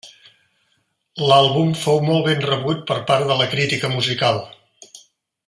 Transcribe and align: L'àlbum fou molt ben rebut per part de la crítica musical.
L'àlbum 1.31 1.69
fou 1.81 2.01
molt 2.07 2.25
ben 2.29 2.41
rebut 2.47 2.81
per 2.93 2.99
part 3.13 3.29
de 3.33 3.39
la 3.43 3.49
crítica 3.53 3.93
musical. 3.93 4.43